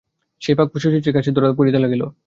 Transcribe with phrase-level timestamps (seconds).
[0.41, 2.03] সেই ফাঁক শচীশের কাছে ধরা পড়িতে লাগিল।